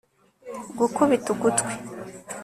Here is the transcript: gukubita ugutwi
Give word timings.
gukubita 0.77 1.27
ugutwi 1.35 1.71